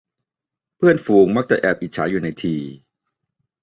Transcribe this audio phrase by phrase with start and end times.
[0.75, 2.55] เพื่อนฝูงมักจะแอบอิจฉาอยู่ในที